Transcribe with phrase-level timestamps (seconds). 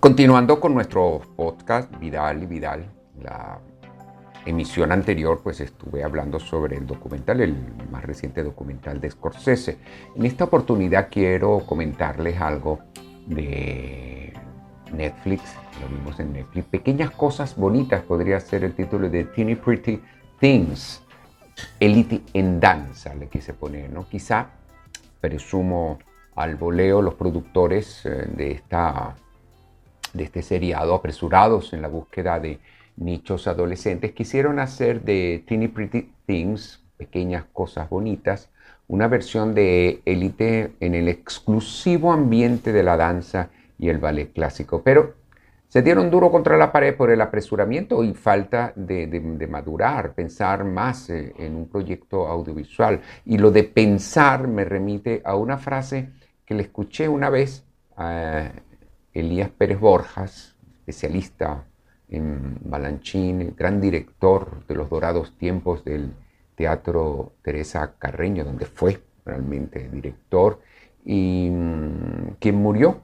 [0.00, 2.90] Continuando con nuestro podcast Vidal y Vidal,
[3.22, 3.58] la
[4.46, 7.54] emisión anterior pues estuve hablando sobre el documental, el
[7.90, 9.76] más reciente documental de Scorsese.
[10.16, 12.78] En esta oportunidad quiero comentarles algo
[13.26, 14.32] de
[14.90, 15.42] Netflix,
[15.82, 16.66] lo vimos en Netflix.
[16.68, 20.00] Pequeñas cosas bonitas podría ser el título de Teeny Pretty
[20.38, 21.02] Things.
[21.78, 24.08] Elite en danza le quise poner, ¿no?
[24.08, 24.46] Quizá
[25.20, 25.98] presumo
[26.36, 29.14] al voleo los productores eh, de esta
[30.12, 32.58] de este seriado, apresurados en la búsqueda de
[32.96, 38.50] nichos adolescentes, quisieron hacer de Teeny Pretty Things, pequeñas cosas bonitas,
[38.88, 44.82] una versión de élite en el exclusivo ambiente de la danza y el ballet clásico.
[44.82, 45.14] Pero
[45.70, 51.08] se dieron duro contra la pared por el apresuramiento y falta de, madurar, pensar más
[51.10, 53.00] eh, en un proyecto audiovisual.
[53.24, 56.10] Y lo de pensar me remite a una frase
[56.44, 57.64] que le escuché una vez
[58.00, 58.50] eh,
[59.14, 61.64] Elías Pérez Borjas, especialista
[62.08, 66.12] en Balanchín, gran director de los dorados tiempos del
[66.54, 70.60] Teatro Teresa Carreño, donde fue realmente director,
[71.04, 73.02] y mm, quien murió,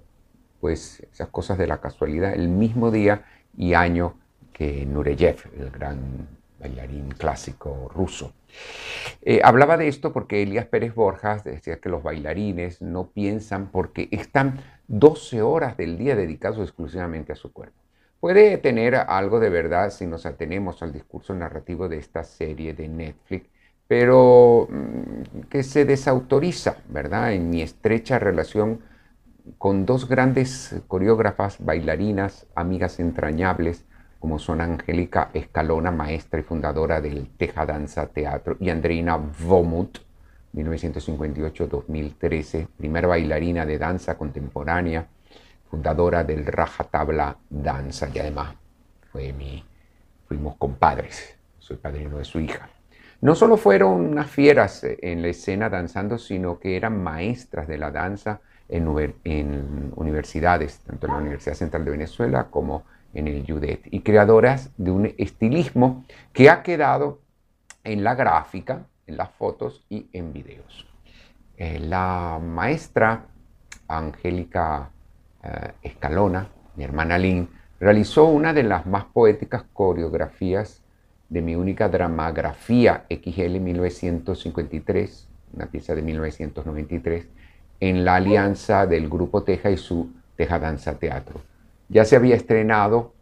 [0.60, 3.24] pues esas cosas de la casualidad, el mismo día
[3.56, 4.14] y año
[4.52, 6.28] que Nureyev, el gran
[6.58, 8.32] bailarín clásico ruso.
[9.22, 14.08] Eh, hablaba de esto porque Elías Pérez Borjas decía que los bailarines no piensan porque
[14.10, 17.76] están 12 horas del día dedicados exclusivamente a su cuerpo.
[18.20, 22.88] Puede tener algo de verdad si nos atenemos al discurso narrativo de esta serie de
[22.88, 23.48] Netflix,
[23.86, 27.32] pero mm, que se desautoriza, ¿verdad?
[27.32, 28.80] En mi estrecha relación
[29.58, 33.84] con dos grandes coreógrafas, bailarinas, amigas entrañables,
[34.18, 39.98] como son Angélica Escalona, maestra y fundadora del Teja Danza Teatro, y Andreina Vomut,
[40.54, 45.06] 1958-2013, primera bailarina de danza contemporánea,
[45.70, 48.54] fundadora del Raja Tabla Danza, y además
[49.12, 49.64] fue mi,
[50.26, 52.68] fuimos compadres, soy padrino de su hija.
[53.20, 57.90] No solo fueron unas fieras en la escena danzando, sino que eran maestras de la
[57.90, 62.84] danza en, en universidades, tanto en la Universidad Central de Venezuela como
[63.14, 67.20] en el Judet y creadoras de un estilismo que ha quedado
[67.84, 70.86] en la gráfica, en las fotos y en videos.
[71.56, 73.26] Eh, la maestra
[73.88, 74.90] Angélica
[75.42, 77.48] eh, Escalona, mi hermana Lynn,
[77.80, 80.82] realizó una de las más poéticas coreografías
[81.28, 87.28] de mi única dramografía XL 1953, una pieza de 1993,
[87.80, 91.40] en la alianza del Grupo Teja y su Teja Danza Teatro.
[91.88, 93.12] Ya se había estrenado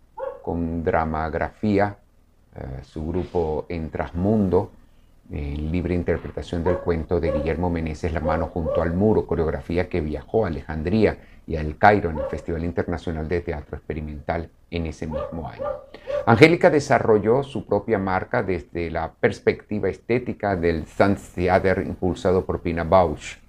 [0.43, 1.99] con Dramagrafía,
[2.55, 4.71] eh, su grupo En Trasmundo,
[5.31, 10.01] en libre interpretación del cuento de Guillermo Meneses La mano junto al muro, coreografía que
[10.01, 14.87] viajó a Alejandría y a El Cairo en el Festival Internacional de Teatro Experimental en
[14.87, 15.65] ese mismo año.
[16.27, 20.85] Angélica desarrolló su propia marca desde la perspectiva estética del
[21.35, 23.45] Theater impulsado por Pina Bausch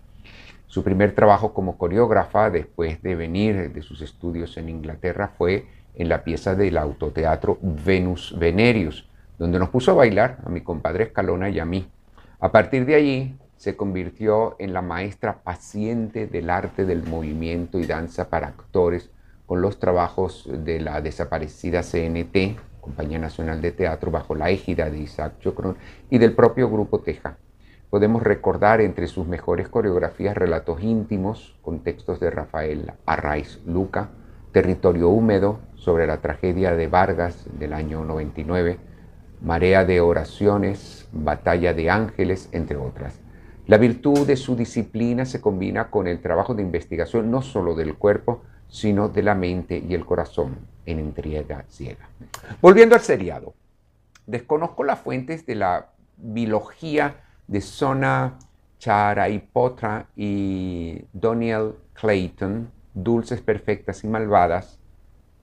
[0.75, 6.09] su primer trabajo como coreógrafa después de venir de sus estudios en Inglaterra fue en
[6.09, 9.07] la pieza del autoteatro Venus Venerius,
[9.37, 11.87] donde nos puso a bailar a mi compadre Escalona y a mí.
[12.39, 17.85] A partir de allí se convirtió en la maestra paciente del arte del movimiento y
[17.85, 19.09] danza para actores
[19.45, 24.99] con los trabajos de la desaparecida CNT, Compañía Nacional de Teatro, bajo la égida de
[24.99, 25.77] Isaac Chocron
[26.09, 27.37] y del propio Grupo Teja.
[27.89, 34.09] Podemos recordar entre sus mejores coreografías relatos íntimos con textos de Rafael Arraiz Luca,
[34.51, 38.77] Territorio Húmedo sobre la tragedia de Vargas del año 99,
[39.41, 43.19] Marea de Oraciones, Batalla de Ángeles, entre otras.
[43.67, 47.95] La virtud de su disciplina se combina con el trabajo de investigación no solo del
[47.95, 52.07] cuerpo, sino de la mente y el corazón en entrega ciega.
[52.61, 53.53] Volviendo al seriado,
[54.27, 58.37] desconozco las fuentes de la biología de Sona
[58.79, 64.79] Charaipotra y Daniel Clayton, Dulces, Perfectas y Malvadas,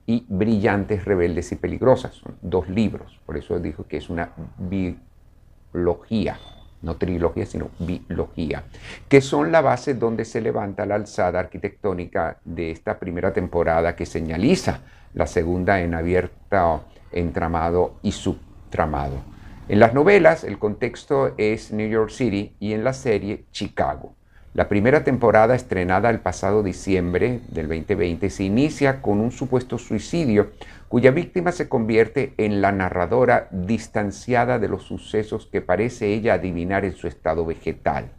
[0.05, 2.15] y Brillantes, Rebeldes y Peligrosas.
[2.15, 6.37] Son dos libros, por eso dijo que es una biología,
[6.81, 8.63] no trilogía, sino biología,
[9.07, 14.05] que son la base donde se levanta la alzada arquitectónica de esta primera temporada que
[14.05, 14.81] señaliza
[15.13, 19.33] la segunda en abierta, entramado y subtramado.
[19.69, 24.15] En las novelas el contexto es New York City y en la serie Chicago.
[24.53, 30.51] La primera temporada estrenada el pasado diciembre del 2020 se inicia con un supuesto suicidio
[30.89, 36.85] cuya víctima se convierte en la narradora distanciada de los sucesos que parece ella adivinar
[36.85, 38.11] en su estado vegetal,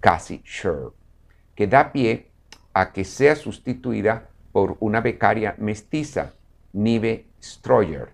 [0.00, 0.90] Cassie Sure,
[1.54, 2.30] que da pie
[2.74, 6.32] a que sea sustituida por una becaria mestiza,
[6.72, 8.08] Nive Stroyer,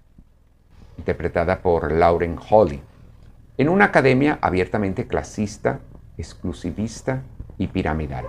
[0.98, 2.82] interpretada por Lauren Holly,
[3.56, 5.80] en una academia abiertamente clasista,
[6.18, 7.22] exclusivista
[7.62, 8.26] y piramidal.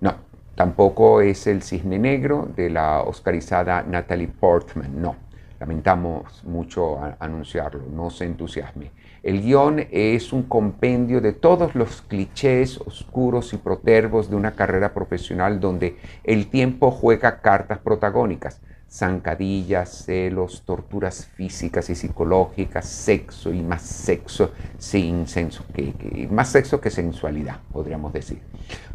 [0.00, 0.14] No,
[0.54, 5.16] tampoco es el cisne negro de la oscarizada Natalie Portman, no.
[5.58, 8.92] Lamentamos mucho anunciarlo, no se entusiasme.
[9.22, 14.92] El guion es un compendio de todos los clichés oscuros y protervos de una carrera
[14.92, 18.60] profesional donde el tiempo juega cartas protagónicas.
[18.88, 26.80] Zancadillas, celos, torturas físicas y psicológicas, sexo y más sexo sin senso, que, más sexo
[26.80, 28.40] que sensualidad, podríamos decir.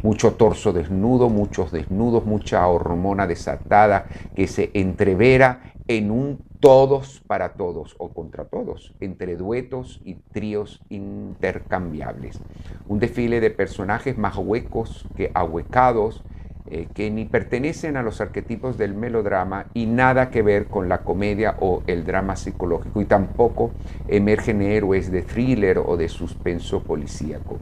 [0.02, 7.54] Mucho torso desnudo, muchos desnudos, mucha hormona desatada que se entrevera en un todos para
[7.54, 12.38] todos o contra todos, entre duetos y tríos intercambiables.
[12.86, 16.22] Un desfile de personajes más huecos que ahuecados,
[16.66, 20.98] eh, que ni pertenecen a los arquetipos del melodrama y nada que ver con la
[20.98, 23.72] comedia o el drama psicológico, y tampoco
[24.06, 27.58] emergen héroes de thriller o de suspenso policíaco.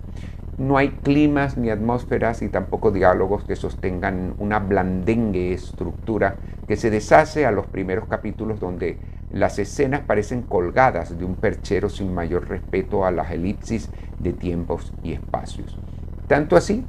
[0.58, 6.36] No hay climas ni atmósferas y tampoco diálogos que sostengan una blandengue estructura
[6.68, 8.98] que se deshace a los primeros capítulos donde
[9.32, 13.88] las escenas parecen colgadas de un perchero sin mayor respeto a las elipsis
[14.18, 15.78] de tiempos y espacios.
[16.26, 16.84] Tanto así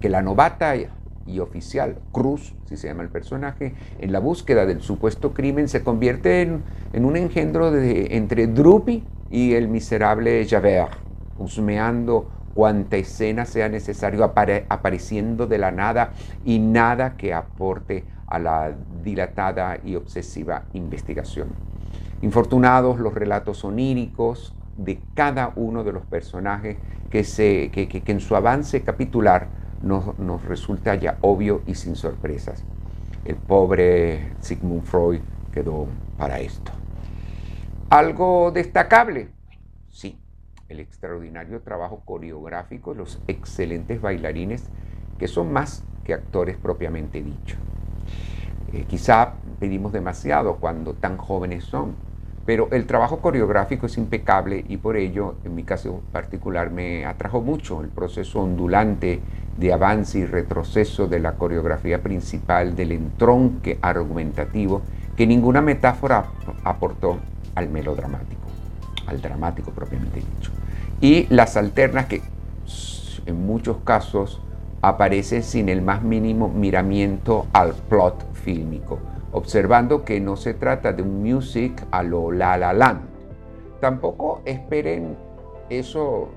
[0.00, 0.74] que la novata
[1.28, 5.84] y oficial Cruz, si se llama el personaje, en la búsqueda del supuesto crimen se
[5.84, 10.92] convierte en, un engendro de, entre Drupi y el miserable Javert,
[11.38, 16.12] husmeando cuanta escena sea necesario, apareciendo de la nada
[16.44, 18.72] y nada que aporte a la
[19.04, 21.48] dilatada y obsesiva investigación.
[22.20, 26.78] Infortunados los relatos oníricos de cada uno de los personajes
[27.10, 29.48] que, se, que, en su avance capitular
[29.82, 32.64] nos, nos, resulta ya obvio y sin sorpresas.
[33.24, 35.20] El pobre Sigmund Freud
[35.52, 35.86] quedó
[36.16, 36.72] para esto.
[37.90, 39.30] Algo destacable,
[39.90, 40.20] sí,
[40.68, 44.68] el extraordinario trabajo coreográfico, los excelentes bailarines,
[45.18, 47.56] que son más que actores propiamente dicho.
[48.72, 51.96] Eh, quizá pedimos demasiado cuando tan jóvenes son,
[52.48, 57.42] pero el trabajo coreográfico es impecable y por ello, en mi caso particular, me atrajo
[57.42, 59.20] mucho el proceso ondulante
[59.58, 64.80] de avance y retroceso de la coreografía principal, del entronque argumentativo
[65.14, 66.24] que ninguna metáfora
[66.64, 67.18] aportó
[67.54, 68.48] al melodramático,
[69.06, 70.50] al dramático propiamente dicho.
[71.02, 72.22] Y las alternas que
[73.26, 74.40] en muchos casos
[74.80, 79.00] aparecen sin el más mínimo miramiento al plot fílmico,
[79.32, 83.00] observando que no se trata de un music a lo La La Land.
[83.80, 85.16] Tampoco esperen
[85.68, 86.30] eso,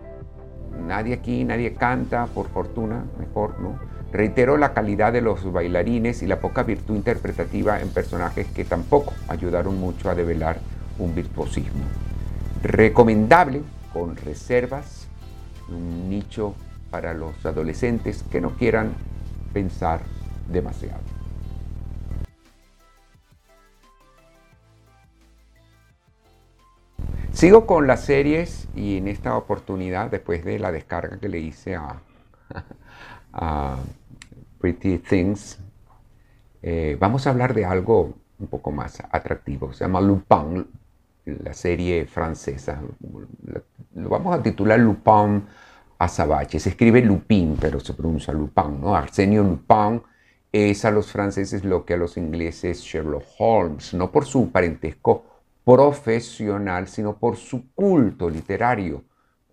[0.88, 3.80] nadie aquí, nadie canta, por fortuna, mejor, ¿no?
[4.12, 9.14] Reitero la calidad de los bailarines y la poca virtud interpretativa en personajes que tampoco
[9.30, 10.58] ayudaron mucho a develar
[11.00, 11.86] un virtuosismo.
[12.62, 13.62] Recomendable
[13.94, 15.08] con reservas,
[15.70, 16.56] un nicho
[16.90, 18.94] para los adolescentes que no quieran
[19.54, 20.02] pensar
[20.52, 21.11] demasiado.
[27.42, 31.76] Sigo con las series y en esta oportunidad, después de la descarga que le hice
[33.34, 33.78] a,
[34.60, 35.58] Pretty Things,
[36.62, 39.74] eh, vamos a hablar de algo un poco más atractivo.
[39.74, 40.68] Se llama Lupin,
[41.26, 42.80] la serie francesa.
[43.96, 45.44] Lo vamos a titular Lupin
[45.98, 46.60] Azabache.
[46.60, 48.96] Se escribe Lupin, pero se pronuncia Lupin, ¿no?
[48.96, 50.04] Arsenio Lupin
[50.52, 55.31] es a los franceses lo que a los ingleses Sherlock Holmes, no por su parentesco
[55.64, 59.04] profesional, sino por su culto literario,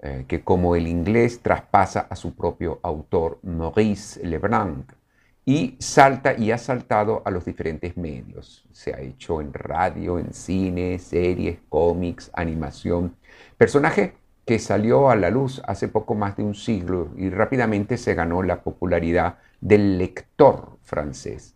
[0.01, 4.93] eh, que como el inglés traspasa a su propio autor, Maurice Leblanc
[5.45, 8.67] y salta y ha saltado a los diferentes medios.
[8.71, 13.17] Se ha hecho en radio, en cine, series, cómics, animación.
[13.57, 14.13] Personaje
[14.45, 18.43] que salió a la luz hace poco más de un siglo y rápidamente se ganó
[18.43, 21.55] la popularidad del lector francés.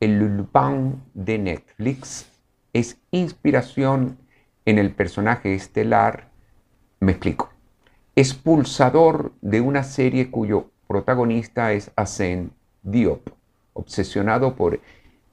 [0.00, 2.37] El Lupin de Netflix
[2.72, 4.18] es inspiración
[4.64, 6.28] en el personaje estelar,
[7.00, 7.50] me explico,
[8.16, 12.50] expulsador de una serie cuyo protagonista es Arsène
[12.82, 13.28] Diop,
[13.74, 14.80] obsesionado por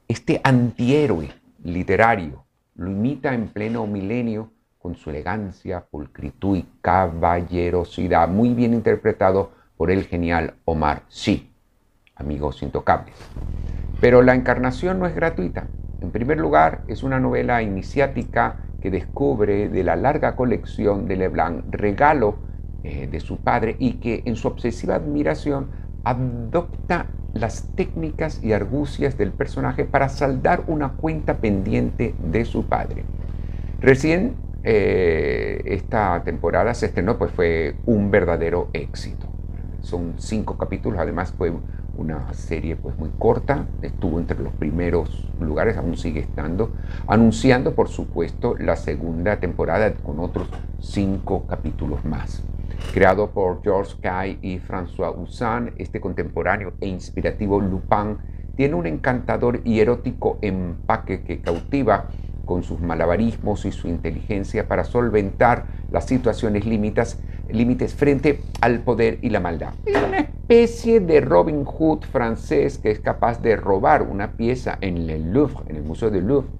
[0.08, 1.30] este antihéroe
[1.64, 2.44] literario,
[2.76, 9.90] lo imita en pleno milenio con su elegancia, pulcritud y caballerosidad, muy bien interpretado por
[9.90, 11.50] el genial Omar Sy,
[12.14, 13.16] amigos intocables.
[14.00, 15.66] Pero la encarnación no es gratuita.
[16.06, 21.64] En primer lugar, es una novela iniciática que descubre de la larga colección de Leblanc,
[21.72, 22.36] regalo
[22.84, 25.66] eh, de su padre, y que en su obsesiva admiración
[26.04, 33.02] adopta las técnicas y argucias del personaje para saldar una cuenta pendiente de su padre.
[33.80, 39.26] Recién eh, esta temporada se estrenó, pues fue un verdadero éxito.
[39.80, 41.52] Son cinco capítulos, además fue
[41.96, 46.72] una serie pues muy corta, estuvo entre los primeros lugares, aún sigue estando,
[47.06, 50.48] anunciando por supuesto la segunda temporada con otros
[50.80, 52.42] cinco capítulos más.
[52.92, 58.18] Creado por George Kay y François Usan, este contemporáneo e inspirativo Lupin
[58.56, 62.08] tiene un encantador y erótico empaque que cautiva
[62.44, 69.30] con sus malabarismos y su inteligencia para solventar las situaciones límites, frente al poder y
[69.30, 69.74] la maldad.
[70.48, 75.64] Especie de Robin Hood francés que es capaz de robar una pieza en el Louvre,
[75.66, 76.50] en el Museo del Louvre,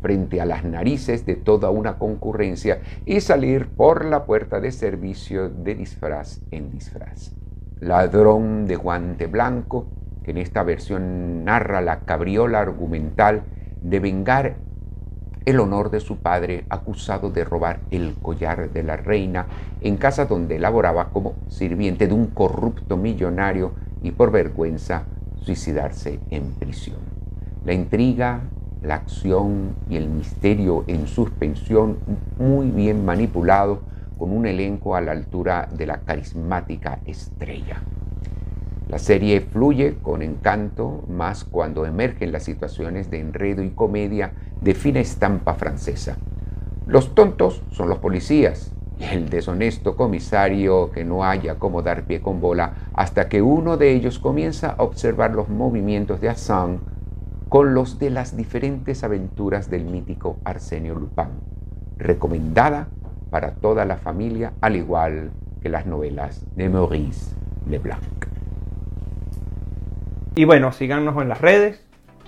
[0.00, 5.50] frente a las narices de toda una concurrencia y salir por la puerta de servicio
[5.50, 7.34] de disfraz en disfraz.
[7.80, 9.88] Ladrón de guante blanco,
[10.22, 13.42] que en esta versión narra la cabriola argumental
[13.82, 14.56] de vengar
[15.44, 19.46] el honor de su padre acusado de robar el collar de la reina
[19.80, 23.72] en casa donde laboraba como sirviente de un corrupto millonario
[24.02, 25.04] y por vergüenza
[25.36, 26.98] suicidarse en prisión.
[27.64, 28.40] La intriga,
[28.82, 31.98] la acción y el misterio en suspensión
[32.38, 33.82] muy bien manipulado
[34.18, 37.82] con un elenco a la altura de la carismática estrella.
[38.88, 44.74] La serie fluye con encanto, más cuando emergen las situaciones de enredo y comedia de
[44.74, 46.16] fina estampa francesa.
[46.86, 52.20] Los tontos son los policías y el deshonesto comisario que no haya cómo dar pie
[52.20, 56.80] con bola hasta que uno de ellos comienza a observar los movimientos de Hassan
[57.48, 61.28] con los de las diferentes aventuras del mítico Arsenio Lupin.
[61.98, 62.88] Recomendada
[63.30, 65.30] para toda la familia, al igual
[65.60, 67.34] que las novelas de Maurice
[67.68, 68.26] Leblanc.
[70.36, 71.80] Y bueno, síganos en las redes,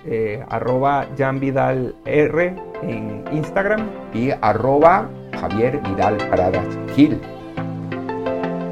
[0.07, 3.87] eh, arroba Jan Vidal R en Instagram.
[4.13, 5.09] Y arroba
[5.39, 7.19] Javier Vidal Paradas Gil.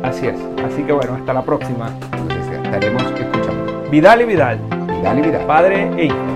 [0.04, 0.39] Así es.
[0.65, 1.89] Así que bueno, hasta la próxima.
[2.13, 3.89] Entonces estaremos escuchando.
[3.92, 4.60] Vidal y Vidal.
[4.88, 5.46] Vidal y Vidal.
[5.46, 6.35] Padre e hijo.